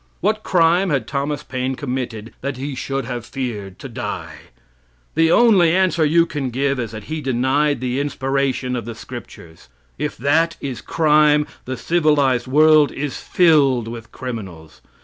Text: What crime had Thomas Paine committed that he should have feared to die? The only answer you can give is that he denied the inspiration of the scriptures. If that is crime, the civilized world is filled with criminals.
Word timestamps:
What 0.19 0.41
crime 0.41 0.89
had 0.89 1.05
Thomas 1.07 1.43
Paine 1.43 1.75
committed 1.75 2.33
that 2.41 2.57
he 2.57 2.73
should 2.73 3.05
have 3.05 3.23
feared 3.23 3.77
to 3.77 3.87
die? 3.87 4.33
The 5.13 5.31
only 5.31 5.75
answer 5.75 6.03
you 6.03 6.25
can 6.25 6.49
give 6.49 6.79
is 6.79 6.89
that 6.89 7.03
he 7.03 7.21
denied 7.21 7.81
the 7.81 7.99
inspiration 7.99 8.75
of 8.75 8.85
the 8.85 8.95
scriptures. 8.95 9.69
If 9.99 10.17
that 10.17 10.57
is 10.59 10.81
crime, 10.81 11.45
the 11.65 11.77
civilized 11.77 12.47
world 12.47 12.91
is 12.91 13.19
filled 13.21 13.87
with 13.87 14.11
criminals. 14.11 14.81